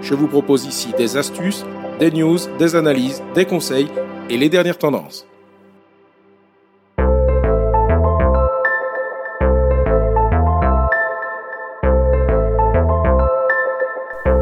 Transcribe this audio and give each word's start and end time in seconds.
Je 0.00 0.14
vous 0.14 0.28
propose 0.28 0.64
ici 0.64 0.88
des 0.96 1.16
astuces, 1.16 1.64
des 1.98 2.10
news, 2.10 2.38
des 2.58 2.76
analyses, 2.76 3.22
des 3.34 3.44
conseils 3.44 3.88
et 4.30 4.36
les 4.36 4.48
dernières 4.48 4.78
tendances. 4.78 5.26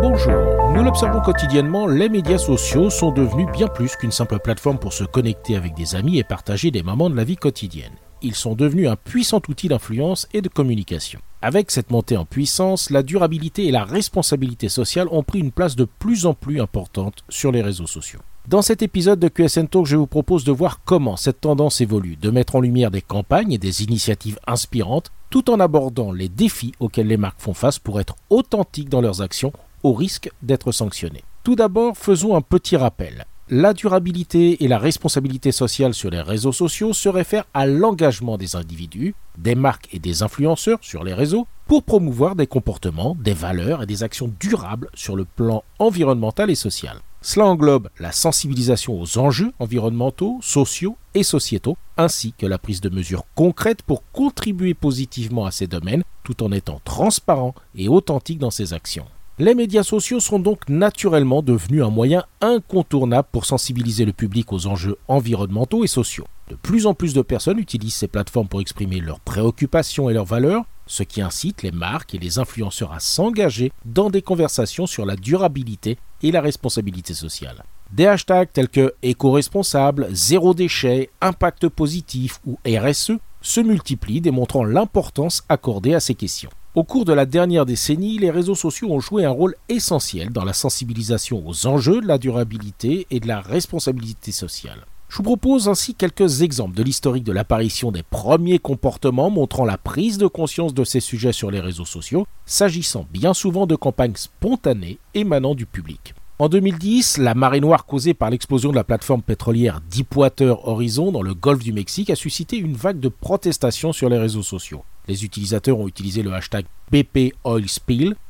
Bonjour, 0.03 0.73
nous 0.75 0.85
l'observons 0.85 1.21
quotidiennement, 1.21 1.87
les 1.87 2.09
médias 2.09 2.39
sociaux 2.39 2.91
sont 2.91 3.11
devenus 3.11 3.47
bien 3.53 3.67
plus 3.67 3.97
qu'une 3.97 4.13
simple 4.13 4.39
plateforme 4.39 4.79
pour 4.79 4.93
se 4.93 5.05
connecter 5.05 5.57
avec 5.57 5.75
des 5.75 5.95
amis 5.95 6.19
et 6.19 6.25
partager 6.25 6.71
des 6.71 6.83
moments 6.83 7.11
de 7.11 7.17
la 7.17 7.25
vie 7.25 7.37
quotidienne. 7.37 7.93
Ils 8.23 8.35
sont 8.35 8.55
devenus 8.55 8.89
un 8.89 8.97
puissant 8.97 9.43
outil 9.49 9.69
d'influence 9.69 10.27
et 10.33 10.43
de 10.43 10.49
communication. 10.49 11.21
Avec 11.47 11.71
cette 11.71 11.93
montée 11.93 12.17
en 12.17 12.25
puissance, 12.25 12.91
la 12.91 13.05
durabilité 13.05 13.67
et 13.67 13.71
la 13.71 13.85
responsabilité 13.85 14.69
sociale 14.69 15.07
ont 15.13 15.23
pris 15.23 15.39
une 15.39 15.53
place 15.53 15.77
de 15.77 15.85
plus 15.85 16.27
en 16.27 16.35
plus 16.35 16.61
importante 16.61 17.23
sur 17.29 17.53
les 17.53 17.63
réseaux 17.63 17.87
sociaux. 17.87 18.19
Dans 18.49 18.63
cet 18.63 18.83
épisode 18.83 19.21
de 19.21 19.29
QSN 19.29 19.69
Talk, 19.69 19.87
je 19.87 19.95
vous 19.95 20.09
propose 20.09 20.43
de 20.43 20.51
voir 20.51 20.81
comment 20.85 21.17
cette 21.17 21.43
tendance 21.43 21.81
évolue, 21.81 22.17
de 22.17 22.31
mettre 22.31 22.57
en 22.57 22.61
lumière 22.61 22.91
des 22.91 23.01
campagnes 23.01 23.53
et 23.53 23.59
des 23.59 23.85
initiatives 23.85 24.41
inspirantes, 24.49 25.13
tout 25.31 25.49
en 25.49 25.61
abordant 25.61 26.11
les 26.11 26.29
défis 26.29 26.73
auxquels 26.81 27.07
les 27.07 27.17
marques 27.17 27.41
font 27.41 27.55
face 27.55 27.79
pour 27.79 28.01
être 28.01 28.17
authentiques 28.29 28.89
dans 28.89 29.01
leurs 29.01 29.23
actions 29.23 29.53
au 29.85 29.93
risque 29.93 30.29
d'être 30.43 30.73
sanctionnées. 30.73 31.23
Tout 31.45 31.55
d'abord, 31.55 31.97
faisons 31.97 32.35
un 32.35 32.41
petit 32.41 32.77
rappel. 32.77 33.25
La 33.49 33.75
durabilité 33.75 34.65
et 34.65 34.67
la 34.67 34.77
responsabilité 34.77 35.53
sociale 35.53 35.95
sur 35.95 36.11
les 36.11 36.21
réseaux 36.21 36.51
sociaux 36.51 36.93
se 36.93 37.09
réfèrent 37.09 37.47
à 37.55 37.65
l'engagement 37.65 38.39
des 38.39 38.57
individus, 38.57 39.15
des 39.39 39.55
marques 39.55 39.89
et 39.93 40.01
des 40.01 40.25
influenceurs 40.25 40.81
sur 40.83 41.05
les 41.05 41.15
réseaux 41.15 41.47
pour 41.69 41.85
promouvoir 41.85 42.35
des 42.35 42.49
comportements, 42.49 43.17
des 43.21 43.35
valeurs 43.35 43.85
et 43.85 43.87
des 43.87 44.03
actions 44.03 44.33
durables 44.41 44.91
sur 44.95 45.15
le 45.15 45.25
plan 45.25 45.63
environnemental 45.79 46.51
et 46.51 46.57
social. 46.57 46.99
Cela 47.23 47.47
englobe 47.47 47.89
la 48.01 48.11
sensibilisation 48.11 49.01
aux 49.01 49.17
enjeux 49.17 49.53
environnementaux, 49.61 50.41
sociaux 50.43 50.97
et 51.15 51.23
sociétaux, 51.23 51.77
ainsi 51.97 52.35
que 52.37 52.47
la 52.47 52.59
prise 52.59 52.81
de 52.81 52.89
mesures 52.89 53.27
concrètes 53.37 53.83
pour 53.83 54.03
contribuer 54.11 54.75
positivement 54.75 55.47
à 55.47 55.53
ces 55.53 55.69
domaines 55.69 56.03
tout 56.25 56.43
en 56.43 56.51
étant 56.51 56.81
transparent 56.85 57.55
et 57.77 57.89
authentique 57.89 58.41
dans 58.41 58.51
ses 58.51 58.73
actions. 58.73 59.07
Les 59.39 59.55
médias 59.55 59.83
sociaux 59.83 60.19
sont 60.19 60.39
donc 60.39 60.67
naturellement 60.71 61.43
devenus 61.43 61.83
un 61.83 61.91
moyen 61.91 62.25
incontournable 62.41 63.29
pour 63.31 63.45
sensibiliser 63.45 64.07
le 64.07 64.15
public 64.15 64.51
aux 64.51 64.67
enjeux 64.67 64.97
environnementaux 65.09 65.85
et 65.85 65.89
sociaux. 65.89 66.27
De 66.49 66.55
plus 66.55 66.87
en 66.87 66.95
plus 66.95 67.13
de 67.13 67.21
personnes 67.21 67.59
utilisent 67.59 67.97
ces 67.97 68.09
plateformes 68.09 68.49
pour 68.49 68.63
exprimer 68.63 68.99
leurs 68.99 69.21
préoccupations 69.21 70.09
et 70.09 70.15
leurs 70.15 70.25
valeurs, 70.25 70.65
ce 70.87 71.03
qui 71.03 71.21
incite 71.21 71.63
les 71.63 71.71
marques 71.71 72.15
et 72.15 72.19
les 72.19 72.39
influenceurs 72.39 72.95
à 72.95 72.99
s'engager 72.99 73.73
dans 73.85 74.09
des 74.09 74.23
conversations 74.23 74.87
sur 74.87 75.05
la 75.05 75.17
durabilité 75.17 75.99
et 76.23 76.33
la 76.33 76.41
responsabilité 76.41 77.13
sociale. 77.13 77.63
Des 77.93 78.07
hashtags 78.07 78.51
tels 78.51 78.71
que 78.71 78.95
éco-responsable, 79.03 80.09
zéro 80.13 80.55
déchet, 80.55 81.11
impact 81.21 81.69
positif 81.69 82.41
ou 82.47 82.59
RSE 82.67 83.13
se 83.43 83.61
multiplient, 83.61 84.23
démontrant 84.23 84.65
l'importance 84.65 85.45
accordée 85.51 85.93
à 85.93 86.01
ces 86.01 86.15
questions. 86.15 86.51
Au 86.77 86.85
cours 86.85 87.07
de 87.07 87.15
la 87.15 87.25
dernière 87.25 87.65
décennie, 87.65 88.19
les 88.19 88.31
réseaux 88.31 88.55
sociaux 88.55 88.91
ont 88.91 89.01
joué 89.01 89.25
un 89.25 89.31
rôle 89.31 89.55
essentiel 89.71 90.29
dans 90.29 90.45
la 90.45 90.53
sensibilisation 90.53 91.43
aux 91.49 91.67
enjeux 91.67 92.03
de 92.03 92.07
la 92.07 92.19
durabilité 92.19 93.07
et 93.11 93.19
de 93.19 93.27
la 93.27 93.41
responsabilité 93.41 94.31
sociale. 94.31 94.85
Je 95.09 95.17
vous 95.17 95.23
propose 95.23 95.71
ainsi 95.71 95.95
quelques 95.95 96.43
exemples 96.43 96.77
de 96.77 96.83
l'historique 96.83 97.25
de 97.25 97.33
l'apparition 97.33 97.93
des 97.93 98.03
premiers 98.03 98.59
comportements 98.59 99.31
montrant 99.31 99.65
la 99.65 99.79
prise 99.79 100.19
de 100.19 100.27
conscience 100.27 100.75
de 100.75 100.85
ces 100.85 101.01
sujets 101.01 101.33
sur 101.33 101.51
les 101.51 101.61
réseaux 101.61 101.87
sociaux, 101.87 102.27
s'agissant 102.45 103.07
bien 103.11 103.33
souvent 103.33 103.67
de 103.67 103.75
campagnes 103.75 104.17
spontanées 104.17 104.99
émanant 105.15 105.55
du 105.55 105.65
public. 105.65 106.15
En 106.39 106.51
2010, 106.51 107.17
la 107.17 107.35
marée 107.35 107.61
noire 107.61 107.87
causée 107.87 108.13
par 108.13 108.29
l'explosion 108.29 108.69
de 108.71 108.77
la 108.77 108.85
plateforme 108.85 109.23
pétrolière 109.23 109.81
Deepwater 109.81 110.69
Horizon 110.69 111.11
dans 111.11 111.23
le 111.23 111.33
golfe 111.33 111.65
du 111.65 111.73
Mexique 111.73 112.11
a 112.11 112.15
suscité 112.15 112.59
une 112.59 112.77
vague 112.77 113.01
de 113.01 113.09
protestations 113.09 113.95
sur 113.95 114.11
les 114.11 114.19
réseaux 114.19 114.43
sociaux. 114.43 114.85
Les 115.09 115.25
utilisateurs 115.25 115.79
ont 115.79 115.89
utilisé 115.89 116.23
le 116.23 116.35
hashtag 116.35 116.67
BP 116.93 117.33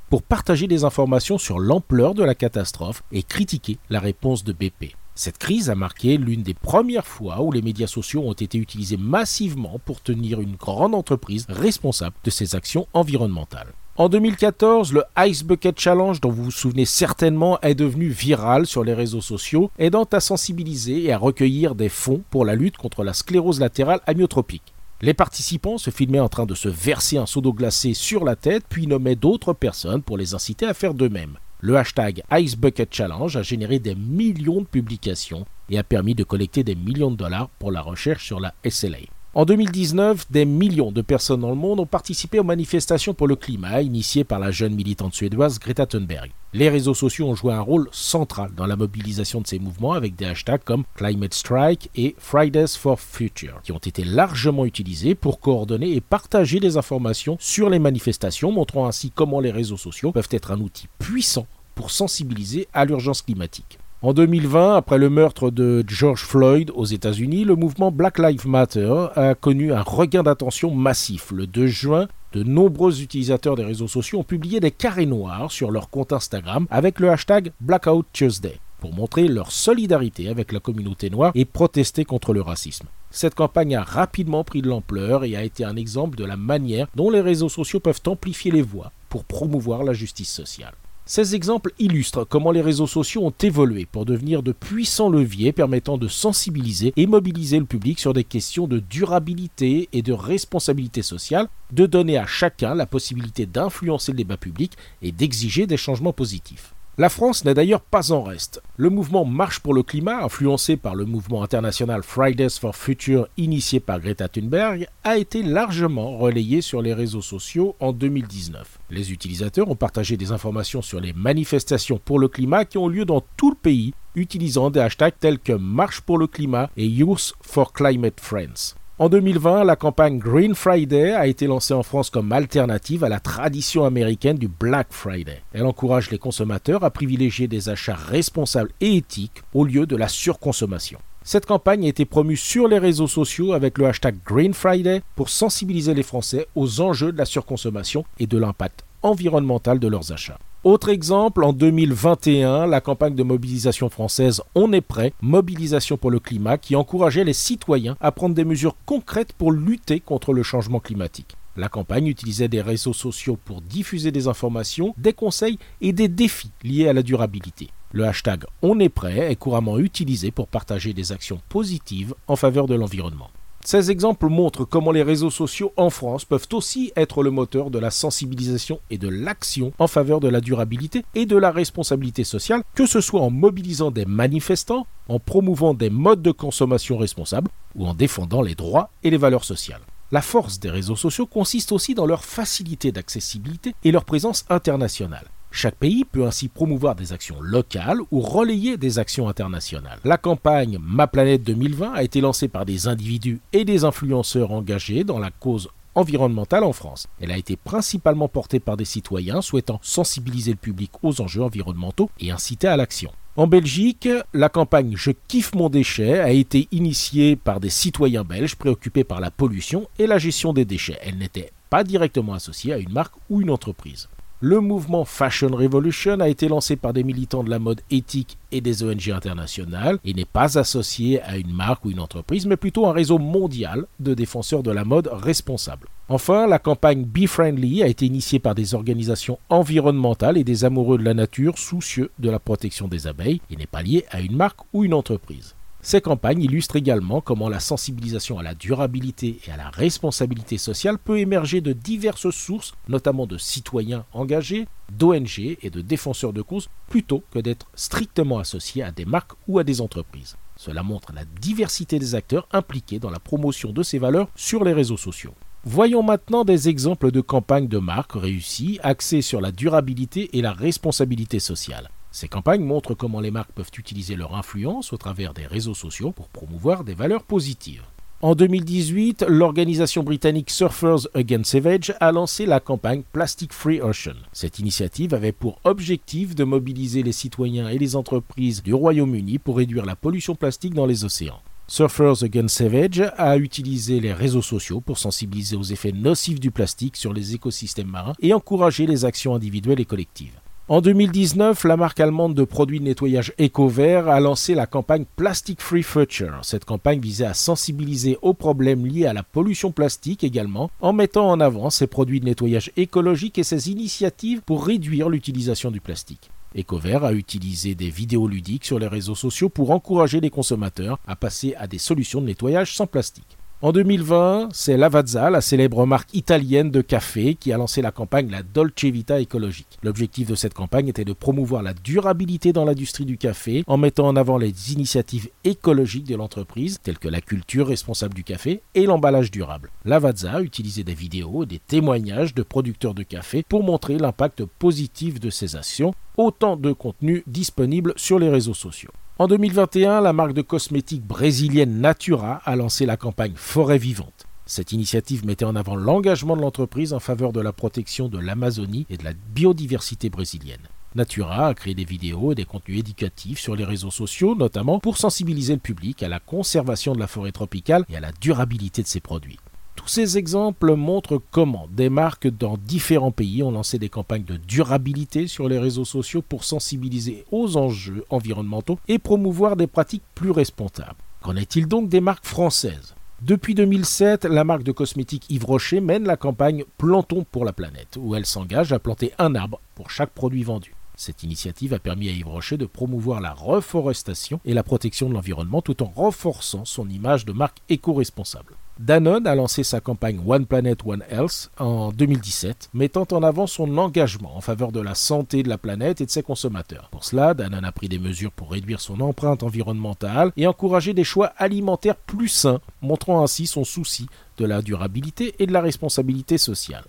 pour 0.09 0.23
partager 0.23 0.69
des 0.69 0.85
informations 0.85 1.37
sur 1.37 1.59
l'ampleur 1.59 2.15
de 2.15 2.23
la 2.23 2.37
catastrophe 2.37 3.03
et 3.11 3.25
critiquer 3.25 3.77
la 3.91 3.99
réponse 3.99 4.45
de 4.45 4.53
BP. 4.53 4.95
Cette 5.17 5.39
crise 5.39 5.69
a 5.69 5.75
marqué 5.75 6.17
l'une 6.17 6.45
des 6.45 6.55
premières 6.55 7.09
fois 7.09 7.43
où 7.43 7.51
les 7.51 7.63
médias 7.63 7.89
sociaux 7.89 8.23
ont 8.23 8.35
été 8.35 8.57
utilisés 8.57 8.99
massivement 8.99 9.81
pour 9.85 10.01
tenir 10.01 10.41
une 10.41 10.55
grande 10.55 10.95
entreprise 10.95 11.47
responsable 11.49 12.15
de 12.23 12.31
ses 12.31 12.55
actions 12.55 12.87
environnementales. 12.93 13.73
En 13.99 14.11
2014, 14.11 14.93
le 14.93 15.05
Ice 15.21 15.43
Bucket 15.43 15.81
Challenge, 15.81 16.21
dont 16.21 16.29
vous 16.29 16.45
vous 16.45 16.51
souvenez 16.51 16.85
certainement, 16.85 17.59
est 17.63 17.75
devenu 17.75 18.09
viral 18.09 18.67
sur 18.67 18.85
les 18.85 18.93
réseaux 18.93 19.23
sociaux, 19.23 19.71
aidant 19.79 20.05
à 20.13 20.21
sensibiliser 20.21 21.05
et 21.05 21.15
à 21.15 21.19
recueillir 21.19 21.75
des 21.75 21.89
fonds 21.89 22.23
pour 22.29 22.45
la 22.45 22.57
lutte 22.57 22.77
contre 22.77 23.05
la 23.05 23.15
sclérose 23.15 23.59
latérale 23.59 24.01
amyotropique. 24.07 24.75
Les 25.01 25.15
participants 25.15 25.79
se 25.79 25.89
filmaient 25.89 26.21
en 26.21 26.29
train 26.29 26.45
de 26.45 26.55
se 26.55 26.69
verser 26.69 27.17
un 27.17 27.25
seau 27.25 27.41
d'eau 27.41 27.55
glacée 27.55 27.95
sur 27.95 28.23
la 28.23 28.37
tête, 28.37 28.65
puis 28.69 28.87
nommaient 28.87 29.17
d'autres 29.17 29.55
personnes 29.55 30.03
pour 30.03 30.19
les 30.19 30.35
inciter 30.35 30.67
à 30.67 30.75
faire 30.75 30.93
de 30.93 31.09
même. 31.09 31.39
Le 31.61 31.79
hashtag 31.79 32.23
Ice 32.33 32.59
Bucket 32.59 32.93
Challenge 32.93 33.35
a 33.35 33.43
généré 33.43 33.79
des 33.79 33.95
millions 33.95 34.61
de 34.61 34.67
publications 34.67 35.47
et 35.71 35.79
a 35.79 35.83
permis 35.83 36.15
de 36.15 36.23
collecter 36.23 36.65
des 36.65 36.75
millions 36.75 37.11
de 37.11 37.17
dollars 37.17 37.49
pour 37.59 37.73
la 37.73 37.81
recherche 37.81 38.27
sur 38.27 38.41
la 38.41 38.53
SLA. 38.69 38.99
En 39.37 39.45
2019, 39.45 40.29
des 40.31 40.47
millions 40.47 40.91
de 40.93 41.03
personnes 41.03 41.43
dans 41.43 41.51
le 41.51 41.57
monde 41.57 41.81
ont 41.81 41.85
participé 41.85 42.39
aux 42.39 42.43
manifestations 42.43 43.13
pour 43.13 43.29
le 43.29 43.37
climat 43.37 43.83
initiées 43.83 44.25
par 44.25 44.39
la 44.39 44.51
jeune 44.51 44.75
militante 44.75 45.13
suédoise 45.13 45.59
Greta 45.59 45.85
Thunberg. 45.85 46.31
Les 46.55 46.71
réseaux 46.71 46.95
sociaux 46.95 47.29
ont 47.29 47.35
joué 47.35 47.53
un 47.53 47.61
rôle 47.61 47.87
central 47.93 48.53
dans 48.57 48.65
la 48.65 48.77
mobilisation 48.77 49.43
de 49.43 49.47
ces 49.47 49.59
mouvements 49.59 49.93
avec 49.93 50.17
des 50.17 50.25
hashtags 50.25 50.65
comme 50.65 50.85
Climate 50.95 51.35
Strike 51.35 51.91
et 51.95 52.15
Fridays 52.17 52.79
for 52.79 52.99
Future, 52.99 53.61
qui 53.63 53.73
ont 53.73 53.77
été 53.77 54.05
largement 54.05 54.65
utilisés 54.65 55.15
pour 55.15 55.39
coordonner 55.39 55.93
et 55.93 56.01
partager 56.01 56.59
des 56.59 56.79
informations 56.79 57.37
sur 57.39 57.69
les 57.69 57.79
manifestations, 57.79 58.53
montrant 58.53 58.87
ainsi 58.87 59.11
comment 59.11 59.41
les 59.41 59.53
réseaux 59.53 59.77
sociaux 59.77 60.13
peuvent 60.13 60.29
être 60.31 60.51
un 60.51 60.63
outil 60.63 60.89
puissant 60.99 61.47
pour 61.75 61.91
sensibiliser 61.91 62.69
à 62.73 62.87
l'urgence 62.87 63.21
climatique. 63.21 63.79
En 64.03 64.13
2020, 64.13 64.77
après 64.77 64.99
le 64.99 65.09
meurtre 65.09 65.51
de 65.51 65.83
George 65.89 66.21
Floyd 66.21 66.71
aux 66.75 66.85
États-Unis, 66.85 67.45
le 67.45 67.57
mouvement 67.57 67.91
Black 67.91 68.19
Lives 68.19 68.47
Matter 68.47 69.07
a 69.17 69.35
connu 69.35 69.73
un 69.73 69.81
regain 69.81 70.23
d'attention 70.23 70.71
massif. 70.75 71.33
Le 71.33 71.47
2 71.47 71.67
juin, 71.67 72.07
de 72.35 72.43
nombreux 72.43 73.01
utilisateurs 73.01 73.57
des 73.57 73.65
réseaux 73.65 73.89
sociaux 73.89 74.19
ont 74.19 74.23
publié 74.23 74.61
des 74.61 74.71
carrés 74.71 75.07
noirs 75.07 75.51
sur 75.51 75.71
leur 75.71 75.89
compte 75.89 76.13
Instagram 76.13 76.67
avec 76.69 77.01
le 77.01 77.11
hashtag 77.11 77.53
Blackout 77.63 78.05
Tuesday 78.13 78.61
pour 78.81 78.93
montrer 78.93 79.29
leur 79.29 79.51
solidarité 79.51 80.29
avec 80.29 80.53
la 80.53 80.61
communauté 80.61 81.09
noire 81.09 81.33
et 81.35 81.47
protester 81.47 82.05
contre 82.05 82.35
le 82.35 82.43
racisme. 82.43 82.89
Cette 83.11 83.35
campagne 83.35 83.77
a 83.77 83.83
rapidement 83.83 84.45
pris 84.45 84.61
de 84.61 84.69
l'ampleur 84.69 85.25
et 85.25 85.37
a 85.37 85.43
été 85.43 85.65
un 85.65 85.77
exemple 85.77 86.19
de 86.19 86.25
la 86.27 86.37
manière 86.37 86.89
dont 86.95 87.09
les 87.09 87.23
réseaux 87.23 87.49
sociaux 87.49 87.81
peuvent 87.81 88.03
amplifier 88.07 88.51
les 88.51 88.61
voix 88.61 88.93
pour 89.09 89.25
promouvoir 89.25 89.85
la 89.85 89.95
justice 89.95 90.31
sociale. 90.31 90.75
Ces 91.09 91.37
exemples 91.37 91.73
illustrent 91.79 92.25
comment 92.25 92.51
les 92.51 92.61
réseaux 92.61 92.89
sociaux 92.89 93.25
ont 93.25 93.35
évolué 93.41 93.87
pour 93.87 94.05
devenir 94.05 94.43
de 94.43 94.51
puissants 94.51 95.09
leviers 95.09 95.53
permettant 95.53 95.99
de 95.99 96.09
sensibiliser 96.09 96.93
et 96.97 97.07
mobiliser 97.07 97.61
le 97.61 97.65
public 97.65 98.01
sur 98.01 98.13
des 98.13 98.25
questions 98.25 98.67
de 98.67 98.81
durabilité 98.81 99.89
et 99.93 100.03
de 100.03 100.13
responsabilité 100.13 101.03
sociale, 101.03 101.47
de 101.73 101.87
donner 101.87 102.19
à 102.19 102.27
chacun 102.27 102.75
la 102.75 102.87
possibilité 102.87 103.47
d'influencer 103.47 104.11
le 104.11 104.19
débat 104.19 104.37
public 104.37 104.73
et 105.01 105.13
d'exiger 105.13 105.69
des 105.69 105.77
changements 105.77 106.13
positifs. 106.13 106.76
La 106.99 107.11
France 107.11 107.45
n'est 107.45 107.53
d'ailleurs 107.53 107.83
pas 107.83 108.11
en 108.11 108.23
reste. 108.23 108.63
Le 108.79 108.89
mouvement 108.89 109.27
Marche 109.27 109.61
pour 109.61 109.75
le 109.75 109.83
climat, 109.83 110.25
influencé 110.25 110.79
par 110.79 110.95
le 110.95 111.05
mouvement 111.05 111.43
international 111.43 112.03
Fridays 112.03 112.59
for 112.59 112.75
Future 112.75 113.29
initié 113.37 113.81
par 113.81 114.01
Greta 114.01 114.29
Thunberg, 114.29 114.89
a 115.05 115.19
été 115.19 115.43
largement 115.43 116.17
relayé 116.17 116.63
sur 116.63 116.81
les 116.81 116.95
réseaux 116.95 117.21
sociaux 117.21 117.77
en 117.81 117.93
2019. 117.93 118.79
Les 118.89 119.13
utilisateurs 119.13 119.69
ont 119.69 119.77
partagé 119.77 120.17
des 120.17 120.33
informations 120.33 120.81
sur 120.81 120.99
les 120.99 121.13
manifestations 121.13 122.01
pour 122.03 122.19
le 122.19 122.29
climat 122.29 122.65
qui 122.65 122.79
ont 122.79 122.89
lieu 122.89 123.05
dans 123.05 123.23
tout 123.37 123.51
le 123.51 123.57
pays, 123.57 123.93
utilisant 124.15 124.71
des 124.71 124.81
hashtags 124.81 125.19
tels 125.21 125.39
que 125.39 125.53
Marche 125.53 126.01
pour 126.01 126.17
le 126.17 126.27
climat 126.27 126.71
et 126.79 126.87
Youth 126.87 127.35
for 127.43 127.75
Climate 127.75 128.21
Friends. 128.23 128.75
En 128.99 129.11
2020, 129.11 129.65
la 129.65 129.77
campagne 129.77 130.19
Green 130.19 130.55
Friday 130.55 131.13
a 131.13 131.27
été 131.27 131.47
lancée 131.47 131.75
en 131.75 131.83
France 131.83 132.09
comme 132.09 132.33
alternative 132.33 133.05
à 133.05 133.11
la 133.11 133.21
tradition 133.21 133.85
américaine 133.85 134.39
du 134.39 134.49
Black 134.49 134.87
Friday. 134.89 135.43
Elle 135.53 135.67
encourage 135.67 136.11
les 136.11 136.17
consommateurs 136.17 136.83
à 136.83 136.89
privilégier 136.91 137.47
des 137.47 137.69
achats 137.69 137.95
responsables 137.95 138.71
et 138.81 138.97
éthiques 138.97 139.43
au 139.53 139.67
lieu 139.67 139.85
de 139.85 139.97
la 139.97 140.09
surconsommation. 140.09 140.99
Cette 141.25 141.45
campagne 141.45 141.85
a 141.85 141.89
été 141.89 142.07
promue 142.07 142.39
sur 142.39 142.69
les 142.69 142.79
réseaux 142.79 143.07
sociaux 143.07 143.53
avec 143.53 143.77
le 143.77 143.85
hashtag 143.85 144.17
Green 144.25 144.55
Friday 144.55 145.03
pour 145.15 145.29
sensibiliser 145.29 145.93
les 145.93 146.03
Français 146.03 146.47
aux 146.55 146.81
enjeux 146.81 147.13
de 147.13 147.19
la 147.19 147.27
surconsommation 147.27 148.07
et 148.19 148.27
de 148.27 148.39
l'impact 148.39 148.87
environnemental 149.03 149.79
de 149.79 149.89
leurs 149.89 150.11
achats. 150.11 150.39
Autre 150.67 150.89
exemple, 150.89 151.45
en 151.45 151.53
2021, 151.53 152.67
la 152.67 152.81
campagne 152.81 153.15
de 153.15 153.23
mobilisation 153.23 153.89
française 153.89 154.43
On 154.57 154.73
est 154.73 154.81
prêt, 154.81 155.13
mobilisation 155.21 155.97
pour 155.97 156.11
le 156.11 156.19
climat, 156.19 156.59
qui 156.59 156.75
encourageait 156.75 157.23
les 157.23 157.35
citoyens 157.35 157.97
à 158.01 158.11
prendre 158.11 158.35
des 158.35 158.45
mesures 158.45 158.75
concrètes 158.85 159.33
pour 159.33 159.53
lutter 159.53 160.01
contre 160.01 160.33
le 160.33 160.43
changement 160.43 160.81
climatique. 160.81 161.37
La 161.57 161.69
campagne 161.69 162.09
utilisait 162.09 162.49
des 162.49 162.63
réseaux 162.63 162.93
sociaux 162.93 163.39
pour 163.45 163.61
diffuser 163.61 164.11
des 164.11 164.27
informations, 164.27 164.93
des 164.99 165.13
conseils 165.13 165.61
et 165.81 165.93
des 165.93 166.09
défis 166.09 166.51
liés 166.65 166.89
à 166.89 166.93
la 166.93 167.05
durabilité. 167.05 167.69
Le 167.93 168.05
hashtag 168.05 168.43
On 168.61 168.81
est 168.81 168.89
prêt 168.89 169.31
est 169.31 169.37
couramment 169.37 169.79
utilisé 169.79 170.33
pour 170.33 170.49
partager 170.49 170.93
des 170.95 171.13
actions 171.13 171.41
positives 171.49 172.13
en 172.27 172.35
faveur 172.35 172.67
de 172.67 172.75
l'environnement. 172.75 173.31
Ces 173.67 173.91
exemples 173.91 174.29
montrent 174.29 174.65
comment 174.65 174.93
les 174.93 175.03
réseaux 175.03 175.29
sociaux 175.29 175.73
en 175.77 175.91
France 175.91 176.25
peuvent 176.25 176.47
aussi 176.53 176.93
être 176.95 177.25
le 177.25 177.33
moteur 177.33 177.69
de 177.69 177.81
la 177.81 177.91
sensibilisation 177.91 178.79
et 178.91 178.97
de 178.97 179.09
l'action 179.09 179.73
en 179.81 179.89
faveur 179.89 180.21
de 180.21 180.29
la 180.29 180.41
durabilité 180.41 181.05
et 181.17 181.27
de 181.27 181.37
la 181.37 181.51
responsabilité 181.51 182.23
sociale, 182.23 182.63
que 182.77 182.87
ce 182.87 183.01
soit 183.01 183.23
en 183.23 183.31
mobilisant 183.31 183.91
des 183.91 184.05
manifestants, 184.05 184.87
en 185.09 185.19
promouvant 185.19 185.75
des 185.75 185.91
modes 185.91 186.23
de 186.23 186.31
consommation 186.31 186.97
responsables 186.97 187.51
ou 187.75 187.89
en 187.89 187.95
défendant 187.95 188.41
les 188.41 188.55
droits 188.55 188.89
et 189.03 189.11
les 189.11 189.17
valeurs 189.17 189.43
sociales. 189.43 189.83
La 190.13 190.23
force 190.23 190.61
des 190.61 190.71
réseaux 190.71 190.95
sociaux 190.95 191.27
consiste 191.27 191.73
aussi 191.73 191.97
dans 191.97 192.07
leur 192.07 192.25
facilité 192.25 192.93
d'accessibilité 192.93 193.75
et 193.83 193.91
leur 193.91 194.05
présence 194.05 194.45
internationale. 194.49 195.27
Chaque 195.59 195.77
pays 195.77 196.05
peut 196.05 196.27
ainsi 196.27 196.49
promouvoir 196.49 196.95
des 196.95 197.15
actions 197.15 197.41
locales 197.41 198.01
ou 198.11 198.21
relayer 198.21 198.77
des 198.77 198.99
actions 198.99 199.27
internationales. 199.27 199.99
La 200.05 200.19
campagne 200.19 200.77
Ma 200.83 201.07
planète 201.07 201.45
2020 201.45 201.95
a 201.95 202.03
été 202.03 202.21
lancée 202.21 202.49
par 202.49 202.67
des 202.67 202.89
individus 202.89 203.41
et 203.55 203.65
des 203.65 203.85
influenceurs 203.85 204.53
engagés 204.53 205.03
dans 205.03 205.19
la 205.19 205.31
cause 205.31 205.71
environnementale 205.95 206.63
en 206.63 206.75
France. 206.75 207.07
Elle 207.23 207.33
a 207.33 207.39
été 207.39 207.57
principalement 207.57 208.29
portée 208.29 208.61
par 208.61 208.77
des 208.77 208.85
citoyens 208.85 209.41
souhaitant 209.41 209.81
sensibiliser 209.81 210.51
le 210.51 210.59
public 210.59 210.91
aux 211.03 211.23
enjeux 211.23 211.43
environnementaux 211.43 212.11
et 212.21 212.31
inciter 212.31 212.69
à 212.69 212.77
l'action. 212.77 213.11
En 213.37 213.47
Belgique, 213.47 214.11
la 214.35 214.51
campagne 214.51 214.93
Je 214.95 215.13
kiffe 215.27 215.55
mon 215.55 215.71
déchet 215.71 216.19
a 216.19 216.33
été 216.33 216.69
initiée 216.71 217.35
par 217.35 217.61
des 217.61 217.71
citoyens 217.71 218.25
belges 218.25 218.57
préoccupés 218.57 219.05
par 219.05 219.21
la 219.21 219.31
pollution 219.31 219.89
et 219.99 220.07
la 220.07 220.19
gestion 220.19 220.53
des 220.53 220.67
déchets. 220.67 220.99
Elle 221.01 221.17
n'était 221.17 221.51
pas 221.71 221.83
directement 221.83 222.35
associée 222.35 222.75
à 222.75 222.79
une 222.79 222.93
marque 222.93 223.15
ou 223.31 223.41
une 223.41 223.49
entreprise. 223.49 224.11
Le 224.41 224.61
mouvement 224.61 225.07
Fashion 225.07 225.49
Revolution 225.49 226.21
a 226.21 226.29
été 226.29 226.47
lancé 226.49 226.77
par 226.77 226.93
des 226.93 227.03
militants 227.03 227.43
de 227.43 227.49
la 227.49 227.59
mode 227.59 227.81
éthique 227.91 228.37
et 228.53 228.61
des 228.61 228.83
ONG 228.83 229.09
internationales 229.09 229.99
et 230.05 230.13
n'est 230.13 230.27
pas 230.27 230.59
associé 230.59 231.23
à 231.23 231.39
une 231.39 231.55
marque 231.55 231.87
ou 231.87 231.91
une 231.91 232.01
entreprise, 232.01 232.45
mais 232.45 232.59
plutôt 232.59 232.87
un 232.87 232.93
réseau 232.93 233.17
mondial 233.19 233.87
de 233.99 234.13
défenseurs 234.13 234.63
de 234.63 234.71
la 234.71 234.85
mode 234.85 235.09
responsables. 235.11 235.89
Enfin, 236.11 236.47
la 236.47 236.59
campagne 236.59 237.07
Be 237.07 237.27
Friendly 237.27 237.83
a 237.83 237.87
été 237.87 238.05
initiée 238.05 238.39
par 238.39 238.55
des 238.55 238.75
organisations 238.75 239.39
environnementales 239.49 240.37
et 240.37 240.45
des 240.45 240.67
amoureux 240.67 240.99
de 240.99 241.05
la 241.05 241.15
nature 241.15 241.57
soucieux 241.57 242.11
de 242.19 242.29
la 242.29 242.39
protection 242.39 242.89
des 242.89 243.07
abeilles 243.07 243.41
et 243.49 243.57
n'est 243.57 243.67
pas 243.67 243.81
liée 243.81 244.05
à 244.11 244.21
une 244.21 244.37
marque 244.37 244.61
ou 244.75 244.85
une 244.85 244.93
entreprise. 244.93 245.56
Ces 245.87 246.01
campagnes 246.01 246.43
illustrent 246.43 246.75
également 246.75 247.21
comment 247.21 247.49
la 247.49 247.61
sensibilisation 247.61 248.41
à 248.41 248.43
la 248.43 248.57
durabilité 248.57 249.39
et 249.47 249.53
à 249.53 249.57
la 249.57 249.71
responsabilité 249.71 250.59
sociale 250.59 250.99
peut 250.99 251.21
émerger 251.21 251.61
de 251.61 251.73
diverses 251.73 252.31
sources, 252.31 252.75
notamment 252.89 253.25
de 253.25 253.39
citoyens 253.39 254.05
engagés, 254.13 254.67
d'ONG 254.91 255.57
et 255.63 255.71
de 255.71 255.81
défenseurs 255.81 256.33
de 256.33 256.43
causes, 256.43 256.69
plutôt 256.89 257.23
que 257.31 257.39
d'être 257.39 257.69
strictement 257.77 258.41
associés 258.41 258.83
à 258.83 258.91
des 258.91 259.05
marques 259.05 259.35
ou 259.47 259.61
à 259.61 259.63
des 259.63 259.81
entreprises. 259.81 260.35
Cela 260.57 260.83
montre 260.83 261.13
la 261.15 261.25
diversité 261.41 262.01
des 262.01 262.17
acteurs 262.17 262.49
impliqués 262.51 262.99
dans 262.99 263.11
la 263.11 263.21
promotion 263.21 263.71
de 263.71 263.85
ces 263.85 264.01
valeurs 264.01 264.29
sur 264.35 264.65
les 264.65 264.73
réseaux 264.73 264.97
sociaux. 264.97 265.35
Voyons 265.63 266.03
maintenant 266.03 266.45
des 266.45 266.69
exemples 266.69 267.13
de 267.13 267.21
campagnes 267.21 267.69
de 267.69 267.79
marques 267.79 268.15
réussies 268.15 268.81
axées 268.83 269.23
sur 269.23 269.41
la 269.41 269.53
durabilité 269.53 270.37
et 270.37 270.43
la 270.43 270.53
responsabilité 270.53 271.39
sociale. 271.39 271.91
Ces 272.17 272.29
campagnes 272.29 272.65
montrent 272.65 272.95
comment 272.95 273.21
les 273.21 273.31
marques 273.31 273.53
peuvent 273.53 273.71
utiliser 273.77 274.17
leur 274.17 274.35
influence 274.35 274.95
au 274.95 274.97
travers 274.97 275.35
des 275.35 275.45
réseaux 275.45 275.75
sociaux 275.75 276.13
pour 276.13 276.31
promouvoir 276.31 276.83
des 276.83 276.95
valeurs 276.95 277.25
positives. 277.25 277.83
En 278.23 278.35
2018, 278.35 279.27
l'organisation 279.29 280.03
britannique 280.03 280.49
Surfers 280.49 281.09
Against 281.13 281.51
Savage 281.51 281.95
a 282.01 282.13
lancé 282.13 282.47
la 282.47 282.59
campagne 282.59 283.03
Plastic 283.13 283.53
Free 283.53 283.83
Ocean. 283.83 284.17
Cette 284.33 284.59
initiative 284.61 285.13
avait 285.13 285.31
pour 285.31 285.61
objectif 285.65 286.35
de 286.35 286.45
mobiliser 286.45 287.03
les 287.03 287.13
citoyens 287.13 287.69
et 287.69 287.77
les 287.77 287.97
entreprises 287.97 288.63
du 288.63 288.73
Royaume-Uni 288.73 289.39
pour 289.39 289.59
réduire 289.59 289.85
la 289.85 289.95
pollution 289.95 290.35
plastique 290.35 290.73
dans 290.73 290.87
les 290.87 291.05
océans. 291.05 291.43
Surfers 291.69 292.23
Against 292.23 292.57
Savage 292.57 293.03
a 293.19 293.37
utilisé 293.37 294.01
les 294.01 294.15
réseaux 294.15 294.41
sociaux 294.41 294.81
pour 294.81 294.97
sensibiliser 294.97 295.57
aux 295.57 295.65
effets 295.65 295.93
nocifs 295.93 296.41
du 296.41 296.51
plastique 296.51 296.97
sur 296.97 297.13
les 297.13 297.35
écosystèmes 297.35 297.91
marins 297.91 298.15
et 298.21 298.33
encourager 298.33 298.87
les 298.87 299.05
actions 299.05 299.35
individuelles 299.35 299.81
et 299.81 299.85
collectives. 299.85 300.41
En 300.69 300.81
2019, 300.81 301.63
la 301.63 301.77
marque 301.77 302.01
allemande 302.01 302.35
de 302.35 302.43
produits 302.43 302.81
de 302.81 302.85
nettoyage 302.87 303.33
EcoVert 303.39 304.09
a 304.09 304.19
lancé 304.19 304.57
la 304.57 304.67
campagne 304.67 305.05
Plastic 305.15 305.61
Free 305.61 305.85
Future. 305.85 306.41
Cette 306.43 306.65
campagne 306.65 306.99
visait 306.99 307.25
à 307.25 307.35
sensibiliser 307.35 308.19
aux 308.21 308.35
problèmes 308.35 308.85
liés 308.85 309.07
à 309.07 309.13
la 309.13 309.23
pollution 309.23 309.71
plastique 309.71 310.25
également, 310.25 310.73
en 310.81 310.93
mettant 310.93 311.31
en 311.31 311.39
avant 311.39 311.71
ses 311.71 311.87
produits 311.87 312.19
de 312.19 312.25
nettoyage 312.25 312.73
écologique 312.77 313.39
et 313.39 313.45
ses 313.45 313.71
initiatives 313.71 314.43
pour 314.45 314.67
réduire 314.67 315.09
l'utilisation 315.09 315.71
du 315.71 315.81
plastique. 315.81 316.33
EcoVert 316.59 317.05
a 317.05 317.13
utilisé 317.13 317.77
des 317.77 317.91
vidéos 317.91 318.27
ludiques 318.27 318.65
sur 318.65 318.81
les 318.81 318.89
réseaux 318.89 319.15
sociaux 319.15 319.49
pour 319.49 319.71
encourager 319.71 320.19
les 320.21 320.31
consommateurs 320.31 320.99
à 321.07 321.15
passer 321.15 321.55
à 321.55 321.69
des 321.69 321.79
solutions 321.79 322.21
de 322.21 322.27
nettoyage 322.27 322.75
sans 322.75 322.89
plastique. 322.89 323.36
En 323.63 323.73
2020, 323.73 324.51
c'est 324.53 324.77
Lavazza, 324.77 325.31
la 325.31 325.41
célèbre 325.41 325.87
marque 325.87 326.13
italienne 326.13 326.71
de 326.71 326.83
café, 326.83 327.35
qui 327.37 327.55
a 327.55 327.57
lancé 327.57 327.81
la 327.81 327.91
campagne 327.91 328.31
La 328.31 328.43
Dolce 328.43 328.85
Vita 328.85 329.19
écologique. 329.19 329.79
L'objectif 329.83 330.29
de 330.29 330.35
cette 330.35 330.53
campagne 330.53 330.89
était 330.89 331.07
de 331.07 331.15
promouvoir 331.15 331.63
la 331.63 331.73
durabilité 331.73 332.53
dans 332.53 332.67
l'industrie 332.67 333.07
du 333.07 333.17
café 333.17 333.65
en 333.67 333.79
mettant 333.79 334.09
en 334.09 334.17
avant 334.17 334.37
les 334.37 334.75
initiatives 334.75 335.31
écologiques 335.45 336.07
de 336.07 336.17
l'entreprise, 336.17 336.81
telles 336.83 336.99
que 336.99 337.09
la 337.09 337.23
culture 337.23 337.69
responsable 337.69 338.13
du 338.13 338.25
café 338.25 338.61
et 338.75 338.85
l'emballage 338.85 339.31
durable. 339.31 339.71
Lavazza 339.87 340.33
a 340.35 340.43
utilisé 340.43 340.85
des 340.85 340.93
vidéos 340.93 341.45
et 341.45 341.47
des 341.47 341.59
témoignages 341.59 342.35
de 342.35 342.43
producteurs 342.43 342.93
de 342.93 343.05
café 343.05 343.43
pour 343.43 343.63
montrer 343.63 343.97
l'impact 343.97 344.45
positif 344.45 345.19
de 345.19 345.31
ces 345.31 345.57
actions, 345.57 345.95
autant 346.19 346.59
de 346.59 346.75
contenu 346.75 347.25
disponible 347.27 347.95
sur 347.97 348.19
les 348.19 348.29
réseaux 348.29 348.53
sociaux. 348.53 348.93
En 349.19 349.29
2021, 349.29 350.03
la 350.03 350.13
marque 350.13 350.35
de 350.35 350.43
cosmétiques 350.43 351.07
brésilienne 351.07 351.81
Natura 351.81 352.43
a 352.45 352.55
lancé 352.55 352.85
la 352.85 352.99
campagne 352.99 353.33
Forêt 353.35 353.79
vivante. 353.79 354.27
Cette 354.45 354.73
initiative 354.73 355.25
mettait 355.25 355.47
en 355.47 355.57
avant 355.57 355.75
l'engagement 355.75 356.37
de 356.37 356.43
l'entreprise 356.43 356.93
en 356.93 357.01
faveur 357.01 357.33
de 357.33 357.41
la 357.41 357.55
protection 357.55 358.11
de 358.11 358.19
l'Amazonie 358.19 358.85
et 358.91 358.99
de 358.99 359.05
la 359.05 359.15
biodiversité 359.15 360.11
brésilienne. 360.11 360.69
Natura 360.95 361.47
a 361.47 361.55
créé 361.55 361.75
des 361.75 361.87
vidéos 361.87 362.33
et 362.33 362.35
des 362.35 362.45
contenus 362.45 362.81
éducatifs 362.81 363.39
sur 363.39 363.57
les 363.57 363.65
réseaux 363.65 363.91
sociaux, 363.91 364.35
notamment 364.35 364.81
pour 364.81 364.99
sensibiliser 364.99 365.55
le 365.55 365.61
public 365.61 366.03
à 366.03 366.09
la 366.09 366.21
conservation 366.21 366.93
de 366.93 367.01
la 367.01 367.07
forêt 367.07 367.33
tropicale 367.33 367.87
et 367.89 367.97
à 367.97 368.01
la 368.01 368.13
durabilité 368.13 368.83
de 368.83 368.87
ses 368.87 369.01
produits. 369.01 369.39
Tous 369.87 369.93
ces 369.93 370.19
exemples 370.19 370.75
montrent 370.75 371.23
comment 371.31 371.69
des 371.71 371.91
marques 371.91 372.27
dans 372.27 372.57
différents 372.57 373.13
pays 373.13 373.45
ont 373.45 373.53
lancé 373.53 373.79
des 373.79 373.89
campagnes 373.89 374.25
de 374.25 374.37
durabilité 374.37 375.29
sur 375.29 375.49
les 375.49 375.61
réseaux 375.61 375.85
sociaux 375.85 376.23
pour 376.23 376.43
sensibiliser 376.43 377.25
aux 377.31 377.57
enjeux 377.57 378.05
environnementaux 378.11 378.81
et 378.89 378.99
promouvoir 378.99 379.55
des 379.55 379.69
pratiques 379.69 380.03
plus 380.17 380.33
responsables. 380.33 380.97
Qu'en 381.23 381.37
est-il 381.37 381.69
donc 381.69 381.89
des 381.89 382.01
marques 382.01 382.27
françaises? 382.27 382.97
Depuis 383.23 383.55
2007, 383.55 384.25
la 384.25 384.43
marque 384.43 384.65
de 384.65 384.73
cosmétiques 384.73 385.31
Yves 385.31 385.47
Rocher 385.47 385.81
mène 385.81 386.05
la 386.05 386.17
campagne 386.17 386.65
Plantons 386.79 387.25
pour 387.31 387.45
la 387.45 387.53
planète, 387.53 387.97
où 387.97 388.17
elle 388.17 388.27
s'engage 388.27 388.73
à 388.73 388.81
planter 388.81 389.13
un 389.21 389.37
arbre 389.37 389.61
pour 389.77 389.91
chaque 389.93 390.11
produit 390.11 390.43
vendu. 390.43 390.75
Cette 390.97 391.23
initiative 391.23 391.75
a 391.75 391.79
permis 391.79 392.09
à 392.09 392.13
Yves 392.13 392.27
Rocher 392.27 392.57
de 392.57 392.67
promouvoir 392.67 393.21
la 393.21 393.33
reforestation 393.33 394.41
et 394.45 394.53
la 394.53 394.65
protection 394.65 395.09
de 395.09 395.15
l'environnement 395.15 395.63
tout 395.63 395.81
en 395.85 395.93
renforçant 395.95 396.65
son 396.65 396.89
image 396.89 397.25
de 397.25 397.33
marque 397.33 397.59
éco-responsable. 397.69 398.57
Danone 398.79 399.27
a 399.27 399.35
lancé 399.35 399.65
sa 399.65 399.81
campagne 399.81 400.21
One 400.27 400.45
Planet 400.45 400.81
One 400.85 401.03
Health 401.09 401.51
en 401.59 401.93
2017, 401.93 402.71
mettant 402.75 403.07
en 403.11 403.23
avant 403.23 403.47
son 403.47 403.79
engagement 403.79 404.37
en 404.37 404.43
faveur 404.43 404.71
de 404.71 404.81
la 404.81 404.95
santé 404.95 405.43
de 405.43 405.49
la 405.49 405.57
planète 405.57 406.03
et 406.03 406.07
de 406.07 406.11
ses 406.11 406.23
consommateurs. 406.23 406.89
Pour 406.91 407.05
cela, 407.05 407.33
Danone 407.33 407.65
a 407.65 407.73
pris 407.73 407.89
des 407.89 407.99
mesures 407.99 408.33
pour 408.33 408.51
réduire 408.51 408.81
son 408.81 409.01
empreinte 409.01 409.43
environnementale 409.43 410.31
et 410.37 410.47
encourager 410.47 410.93
des 410.93 411.05
choix 411.05 411.33
alimentaires 411.39 411.97
plus 411.97 412.29
sains, 412.29 412.61
montrant 412.83 413.23
ainsi 413.23 413.47
son 413.47 413.65
souci 413.65 414.09
de 414.37 414.45
la 414.45 414.61
durabilité 414.61 415.35
et 415.39 415.47
de 415.47 415.53
la 415.53 415.63
responsabilité 415.63 416.37
sociale. 416.37 416.85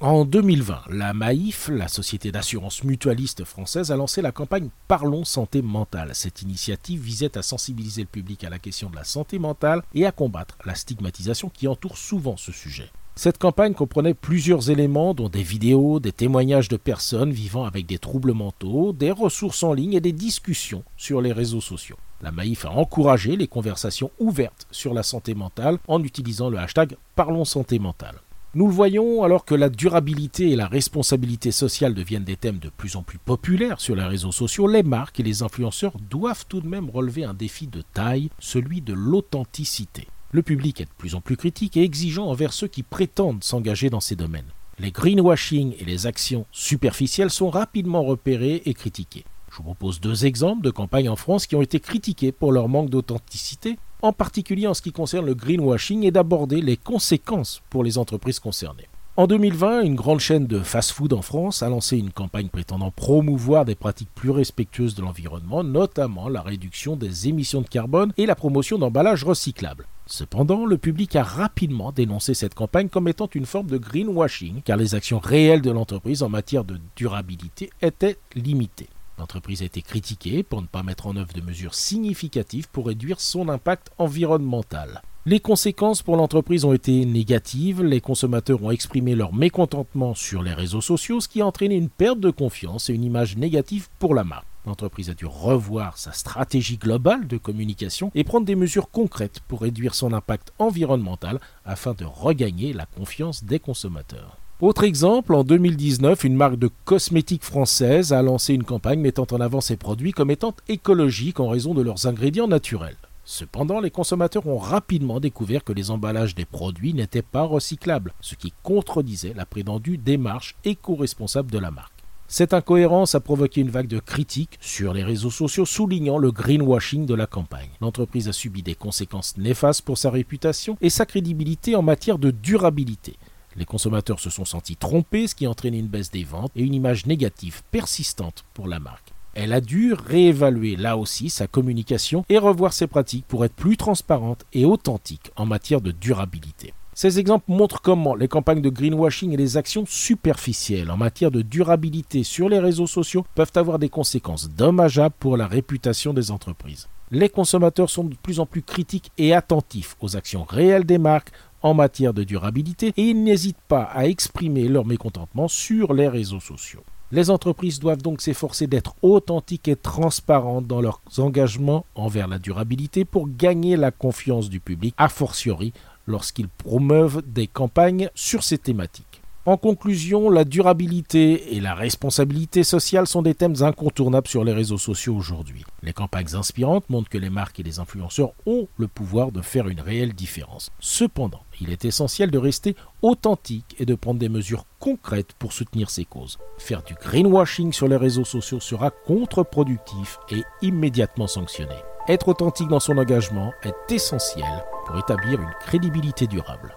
En 0.00 0.24
2020, 0.24 0.82
la 0.90 1.12
MAIF, 1.12 1.70
la 1.72 1.88
société 1.88 2.30
d'assurance 2.30 2.84
mutualiste 2.84 3.44
française, 3.44 3.90
a 3.90 3.96
lancé 3.96 4.22
la 4.22 4.30
campagne 4.30 4.68
Parlons 4.86 5.24
santé 5.24 5.60
mentale. 5.60 6.10
Cette 6.14 6.42
initiative 6.42 7.00
visait 7.00 7.36
à 7.36 7.42
sensibiliser 7.42 8.02
le 8.02 8.06
public 8.06 8.44
à 8.44 8.48
la 8.48 8.60
question 8.60 8.90
de 8.90 8.94
la 8.94 9.02
santé 9.02 9.40
mentale 9.40 9.82
et 9.96 10.06
à 10.06 10.12
combattre 10.12 10.56
la 10.64 10.76
stigmatisation 10.76 11.48
qui 11.48 11.66
entoure 11.66 11.98
souvent 11.98 12.36
ce 12.36 12.52
sujet. 12.52 12.92
Cette 13.16 13.38
campagne 13.38 13.74
comprenait 13.74 14.14
plusieurs 14.14 14.70
éléments 14.70 15.14
dont 15.14 15.28
des 15.28 15.42
vidéos, 15.42 15.98
des 15.98 16.12
témoignages 16.12 16.68
de 16.68 16.76
personnes 16.76 17.32
vivant 17.32 17.64
avec 17.64 17.84
des 17.84 17.98
troubles 17.98 18.34
mentaux, 18.34 18.92
des 18.92 19.10
ressources 19.10 19.64
en 19.64 19.72
ligne 19.72 19.94
et 19.94 20.00
des 20.00 20.12
discussions 20.12 20.84
sur 20.96 21.20
les 21.20 21.32
réseaux 21.32 21.60
sociaux. 21.60 21.96
La 22.22 22.30
Maïf 22.30 22.64
a 22.66 22.70
encouragé 22.70 23.34
les 23.34 23.48
conversations 23.48 24.12
ouvertes 24.20 24.68
sur 24.70 24.94
la 24.94 25.02
santé 25.02 25.34
mentale 25.34 25.78
en 25.88 26.04
utilisant 26.04 26.50
le 26.50 26.58
hashtag 26.58 26.96
Parlons 27.16 27.44
santé 27.44 27.80
mentale. 27.80 28.20
Nous 28.54 28.66
le 28.66 28.72
voyons, 28.72 29.24
alors 29.24 29.44
que 29.44 29.54
la 29.54 29.68
durabilité 29.68 30.50
et 30.50 30.56
la 30.56 30.68
responsabilité 30.68 31.50
sociale 31.52 31.92
deviennent 31.92 32.24
des 32.24 32.38
thèmes 32.38 32.58
de 32.58 32.70
plus 32.70 32.96
en 32.96 33.02
plus 33.02 33.18
populaires 33.18 33.78
sur 33.78 33.94
les 33.94 34.04
réseaux 34.04 34.32
sociaux, 34.32 34.66
les 34.66 34.82
marques 34.82 35.20
et 35.20 35.22
les 35.22 35.42
influenceurs 35.42 35.92
doivent 36.08 36.46
tout 36.48 36.62
de 36.62 36.66
même 36.66 36.88
relever 36.88 37.24
un 37.24 37.34
défi 37.34 37.66
de 37.66 37.82
taille, 37.92 38.30
celui 38.38 38.80
de 38.80 38.94
l'authenticité. 38.94 40.08
Le 40.32 40.42
public 40.42 40.80
est 40.80 40.86
de 40.86 40.96
plus 40.96 41.14
en 41.14 41.20
plus 41.20 41.36
critique 41.36 41.76
et 41.76 41.82
exigeant 41.82 42.26
envers 42.26 42.54
ceux 42.54 42.68
qui 42.68 42.82
prétendent 42.82 43.44
s'engager 43.44 43.90
dans 43.90 44.00
ces 44.00 44.16
domaines. 44.16 44.50
Les 44.78 44.92
greenwashing 44.92 45.74
et 45.78 45.84
les 45.84 46.06
actions 46.06 46.46
superficielles 46.50 47.30
sont 47.30 47.50
rapidement 47.50 48.02
repérées 48.02 48.62
et 48.64 48.72
critiquées. 48.72 49.24
Je 49.50 49.58
vous 49.58 49.64
propose 49.64 50.00
deux 50.00 50.24
exemples 50.24 50.62
de 50.62 50.70
campagnes 50.70 51.10
en 51.10 51.16
France 51.16 51.46
qui 51.46 51.54
ont 51.54 51.62
été 51.62 51.80
critiquées 51.80 52.32
pour 52.32 52.52
leur 52.52 52.68
manque 52.68 52.88
d'authenticité 52.88 53.76
en 54.02 54.12
particulier 54.12 54.66
en 54.66 54.74
ce 54.74 54.82
qui 54.82 54.92
concerne 54.92 55.26
le 55.26 55.34
greenwashing, 55.34 56.04
et 56.04 56.10
d'aborder 56.10 56.60
les 56.60 56.76
conséquences 56.76 57.62
pour 57.70 57.84
les 57.84 57.98
entreprises 57.98 58.40
concernées. 58.40 58.88
En 59.18 59.26
2020, 59.26 59.80
une 59.82 59.96
grande 59.96 60.20
chaîne 60.20 60.46
de 60.46 60.60
fast-food 60.60 61.12
en 61.12 61.22
France 61.22 61.64
a 61.64 61.68
lancé 61.68 61.98
une 61.98 62.12
campagne 62.12 62.48
prétendant 62.48 62.92
promouvoir 62.92 63.64
des 63.64 63.74
pratiques 63.74 64.14
plus 64.14 64.30
respectueuses 64.30 64.94
de 64.94 65.02
l'environnement, 65.02 65.64
notamment 65.64 66.28
la 66.28 66.40
réduction 66.40 66.94
des 66.94 67.26
émissions 67.26 67.60
de 67.60 67.66
carbone 67.66 68.12
et 68.16 68.26
la 68.26 68.36
promotion 68.36 68.78
d'emballages 68.78 69.24
recyclables. 69.24 69.88
Cependant, 70.06 70.64
le 70.64 70.78
public 70.78 71.16
a 71.16 71.24
rapidement 71.24 71.90
dénoncé 71.90 72.32
cette 72.32 72.54
campagne 72.54 72.88
comme 72.88 73.08
étant 73.08 73.28
une 73.34 73.44
forme 73.44 73.66
de 73.66 73.76
greenwashing, 73.76 74.62
car 74.62 74.76
les 74.76 74.94
actions 74.94 75.18
réelles 75.18 75.62
de 75.62 75.72
l'entreprise 75.72 76.22
en 76.22 76.28
matière 76.28 76.62
de 76.62 76.78
durabilité 76.94 77.70
étaient 77.82 78.18
limitées. 78.36 78.88
L'entreprise 79.18 79.62
a 79.62 79.66
été 79.66 79.82
critiquée 79.82 80.42
pour 80.42 80.62
ne 80.62 80.66
pas 80.66 80.82
mettre 80.82 81.08
en 81.08 81.16
œuvre 81.16 81.32
de 81.34 81.40
mesures 81.40 81.74
significatives 81.74 82.68
pour 82.70 82.86
réduire 82.86 83.20
son 83.20 83.48
impact 83.48 83.90
environnemental. 83.98 85.02
Les 85.26 85.40
conséquences 85.40 86.02
pour 86.02 86.16
l'entreprise 86.16 86.64
ont 86.64 86.72
été 86.72 87.04
négatives, 87.04 87.82
les 87.82 88.00
consommateurs 88.00 88.62
ont 88.62 88.70
exprimé 88.70 89.14
leur 89.14 89.34
mécontentement 89.34 90.14
sur 90.14 90.42
les 90.42 90.54
réseaux 90.54 90.80
sociaux, 90.80 91.20
ce 91.20 91.28
qui 91.28 91.42
a 91.42 91.46
entraîné 91.46 91.74
une 91.74 91.90
perte 91.90 92.20
de 92.20 92.30
confiance 92.30 92.88
et 92.88 92.94
une 92.94 93.04
image 93.04 93.36
négative 93.36 93.88
pour 93.98 94.14
la 94.14 94.24
marque. 94.24 94.46
L'entreprise 94.64 95.10
a 95.10 95.14
dû 95.14 95.26
revoir 95.26 95.98
sa 95.98 96.12
stratégie 96.12 96.78
globale 96.78 97.26
de 97.26 97.36
communication 97.36 98.10
et 98.14 98.24
prendre 98.24 98.46
des 98.46 98.54
mesures 98.54 98.90
concrètes 98.90 99.40
pour 99.48 99.60
réduire 99.62 99.94
son 99.94 100.12
impact 100.12 100.52
environnemental 100.58 101.40
afin 101.64 101.92
de 101.92 102.04
regagner 102.04 102.72
la 102.72 102.86
confiance 102.86 103.44
des 103.44 103.58
consommateurs. 103.58 104.38
Autre 104.60 104.82
exemple, 104.82 105.36
en 105.36 105.44
2019, 105.44 106.24
une 106.24 106.34
marque 106.34 106.56
de 106.56 106.68
cosmétiques 106.84 107.44
française 107.44 108.12
a 108.12 108.22
lancé 108.22 108.54
une 108.54 108.64
campagne 108.64 108.98
mettant 108.98 109.26
en 109.30 109.40
avant 109.40 109.60
ses 109.60 109.76
produits 109.76 110.10
comme 110.10 110.32
étant 110.32 110.52
écologiques 110.66 111.38
en 111.38 111.48
raison 111.48 111.74
de 111.74 111.82
leurs 111.82 112.08
ingrédients 112.08 112.48
naturels. 112.48 112.96
Cependant, 113.24 113.78
les 113.78 113.92
consommateurs 113.92 114.48
ont 114.48 114.58
rapidement 114.58 115.20
découvert 115.20 115.62
que 115.62 115.72
les 115.72 115.92
emballages 115.92 116.34
des 116.34 116.44
produits 116.44 116.92
n'étaient 116.92 117.22
pas 117.22 117.44
recyclables, 117.44 118.12
ce 118.20 118.34
qui 118.34 118.52
contredisait 118.64 119.32
la 119.32 119.46
prétendue 119.46 119.96
démarche 119.96 120.56
éco-responsable 120.64 121.52
de 121.52 121.58
la 121.60 121.70
marque. 121.70 121.92
Cette 122.26 122.52
incohérence 122.52 123.14
a 123.14 123.20
provoqué 123.20 123.60
une 123.60 123.70
vague 123.70 123.86
de 123.86 124.00
critiques 124.00 124.58
sur 124.60 124.92
les 124.92 125.04
réseaux 125.04 125.30
sociaux 125.30 125.66
soulignant 125.66 126.18
le 126.18 126.32
greenwashing 126.32 127.06
de 127.06 127.14
la 127.14 127.26
campagne. 127.28 127.70
L'entreprise 127.80 128.26
a 128.26 128.32
subi 128.32 128.64
des 128.64 128.74
conséquences 128.74 129.36
néfastes 129.36 129.82
pour 129.82 129.98
sa 129.98 130.10
réputation 130.10 130.76
et 130.80 130.90
sa 130.90 131.06
crédibilité 131.06 131.76
en 131.76 131.82
matière 131.82 132.18
de 132.18 132.32
durabilité. 132.32 133.14
Les 133.58 133.64
consommateurs 133.64 134.20
se 134.20 134.30
sont 134.30 134.44
sentis 134.44 134.76
trompés, 134.76 135.26
ce 135.26 135.34
qui 135.34 135.44
a 135.44 135.50
entraîné 135.50 135.78
une 135.78 135.88
baisse 135.88 136.12
des 136.12 136.22
ventes 136.22 136.52
et 136.54 136.62
une 136.62 136.74
image 136.74 137.06
négative 137.06 137.62
persistante 137.72 138.44
pour 138.54 138.68
la 138.68 138.78
marque. 138.78 139.12
Elle 139.34 139.52
a 139.52 139.60
dû 139.60 139.94
réévaluer 139.94 140.76
là 140.76 140.96
aussi 140.96 141.28
sa 141.28 141.48
communication 141.48 142.24
et 142.28 142.38
revoir 142.38 142.72
ses 142.72 142.86
pratiques 142.86 143.26
pour 143.26 143.44
être 143.44 143.54
plus 143.54 143.76
transparente 143.76 144.44
et 144.52 144.64
authentique 144.64 145.32
en 145.34 145.44
matière 145.44 145.80
de 145.80 145.90
durabilité. 145.90 146.72
Ces 146.94 147.18
exemples 147.18 147.46
montrent 147.48 147.82
comment 147.82 148.14
les 148.14 148.28
campagnes 148.28 148.62
de 148.62 148.70
greenwashing 148.70 149.32
et 149.32 149.36
les 149.36 149.56
actions 149.56 149.84
superficielles 149.86 150.90
en 150.92 150.96
matière 150.96 151.32
de 151.32 151.42
durabilité 151.42 152.22
sur 152.22 152.48
les 152.48 152.60
réseaux 152.60 152.86
sociaux 152.86 153.26
peuvent 153.34 153.52
avoir 153.56 153.80
des 153.80 153.88
conséquences 153.88 154.50
dommageables 154.50 155.14
pour 155.18 155.36
la 155.36 155.48
réputation 155.48 156.14
des 156.14 156.30
entreprises. 156.30 156.88
Les 157.10 157.30
consommateurs 157.30 157.88
sont 157.88 158.04
de 158.04 158.16
plus 158.16 158.38
en 158.38 158.44
plus 158.44 158.62
critiques 158.62 159.10
et 159.16 159.32
attentifs 159.32 159.96
aux 160.00 160.16
actions 160.16 160.44
réelles 160.44 160.84
des 160.84 160.98
marques 160.98 161.32
en 161.62 161.74
matière 161.74 162.14
de 162.14 162.24
durabilité 162.24 162.92
et 162.96 163.10
ils 163.10 163.22
n'hésitent 163.22 163.56
pas 163.68 163.82
à 163.82 164.06
exprimer 164.06 164.68
leur 164.68 164.86
mécontentement 164.86 165.48
sur 165.48 165.94
les 165.94 166.08
réseaux 166.08 166.40
sociaux. 166.40 166.84
Les 167.10 167.30
entreprises 167.30 167.80
doivent 167.80 168.02
donc 168.02 168.20
s'efforcer 168.20 168.66
d'être 168.66 168.94
authentiques 169.00 169.68
et 169.68 169.76
transparentes 169.76 170.66
dans 170.66 170.82
leurs 170.82 171.00
engagements 171.16 171.86
envers 171.94 172.28
la 172.28 172.38
durabilité 172.38 173.06
pour 173.06 173.28
gagner 173.28 173.76
la 173.76 173.90
confiance 173.90 174.50
du 174.50 174.60
public, 174.60 174.94
a 174.98 175.08
fortiori 175.08 175.72
lorsqu'ils 176.06 176.48
promeuvent 176.48 177.22
des 177.26 177.46
campagnes 177.46 178.10
sur 178.14 178.42
ces 178.42 178.58
thématiques. 178.58 179.17
En 179.48 179.56
conclusion, 179.56 180.28
la 180.28 180.44
durabilité 180.44 181.56
et 181.56 181.60
la 181.60 181.74
responsabilité 181.74 182.64
sociale 182.64 183.06
sont 183.06 183.22
des 183.22 183.32
thèmes 183.32 183.62
incontournables 183.62 184.28
sur 184.28 184.44
les 184.44 184.52
réseaux 184.52 184.76
sociaux 184.76 185.16
aujourd'hui. 185.16 185.64
Les 185.82 185.94
campagnes 185.94 186.36
inspirantes 186.36 186.90
montrent 186.90 187.08
que 187.08 187.16
les 187.16 187.30
marques 187.30 187.58
et 187.58 187.62
les 187.62 187.78
influenceurs 187.78 188.32
ont 188.44 188.68
le 188.76 188.88
pouvoir 188.88 189.32
de 189.32 189.40
faire 189.40 189.68
une 189.68 189.80
réelle 189.80 190.12
différence. 190.12 190.68
Cependant, 190.80 191.40
il 191.62 191.72
est 191.72 191.86
essentiel 191.86 192.30
de 192.30 192.36
rester 192.36 192.76
authentique 193.00 193.74
et 193.78 193.86
de 193.86 193.94
prendre 193.94 194.20
des 194.20 194.28
mesures 194.28 194.66
concrètes 194.80 195.32
pour 195.38 195.54
soutenir 195.54 195.88
ces 195.88 196.04
causes. 196.04 196.36
Faire 196.58 196.82
du 196.82 196.92
greenwashing 196.92 197.72
sur 197.72 197.88
les 197.88 197.96
réseaux 197.96 198.26
sociaux 198.26 198.60
sera 198.60 198.90
contre-productif 198.90 200.18
et 200.30 200.42
immédiatement 200.60 201.26
sanctionné. 201.26 201.76
Être 202.06 202.28
authentique 202.28 202.68
dans 202.68 202.80
son 202.80 202.98
engagement 202.98 203.54
est 203.62 203.94
essentiel 203.94 204.44
pour 204.84 204.98
établir 204.98 205.40
une 205.40 205.54
crédibilité 205.62 206.26
durable. 206.26 206.76